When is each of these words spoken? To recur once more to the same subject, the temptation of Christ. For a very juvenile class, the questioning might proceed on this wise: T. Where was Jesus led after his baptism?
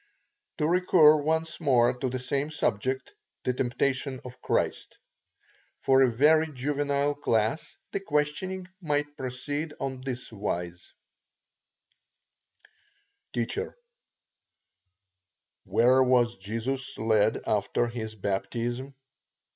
To 0.57 0.65
recur 0.67 1.17
once 1.17 1.59
more 1.59 1.93
to 1.99 2.09
the 2.09 2.17
same 2.17 2.49
subject, 2.49 3.13
the 3.43 3.53
temptation 3.53 4.19
of 4.25 4.41
Christ. 4.41 4.97
For 5.77 6.01
a 6.01 6.11
very 6.11 6.47
juvenile 6.51 7.13
class, 7.13 7.77
the 7.91 7.99
questioning 7.99 8.67
might 8.81 9.15
proceed 9.15 9.75
on 9.79 10.01
this 10.01 10.31
wise: 10.31 10.91
T. 13.31 13.45
Where 15.65 16.01
was 16.01 16.37
Jesus 16.37 16.97
led 16.97 17.43
after 17.45 17.85
his 17.87 18.15
baptism? 18.15 18.95